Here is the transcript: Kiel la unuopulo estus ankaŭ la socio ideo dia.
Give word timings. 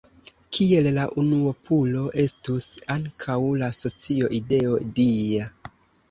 Kiel 0.57 0.87
la 0.93 1.01
unuopulo 1.23 2.05
estus 2.23 2.65
ankaŭ 2.93 3.35
la 3.63 3.69
socio 3.81 4.31
ideo 4.39 4.79
dia. 5.01 5.47